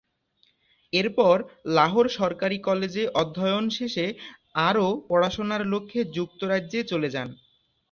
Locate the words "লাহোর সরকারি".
1.75-2.57